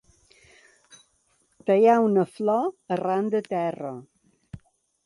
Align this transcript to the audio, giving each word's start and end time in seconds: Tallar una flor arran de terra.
Tallar 1.67 1.99
una 2.07 2.25
flor 2.39 2.67
arran 2.97 3.31
de 3.37 3.45
terra. 3.53 3.95